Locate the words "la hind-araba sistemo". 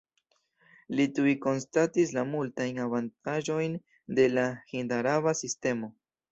4.35-5.97